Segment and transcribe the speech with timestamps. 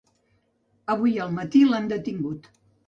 [0.95, 2.53] Avui al matí l’han detingut.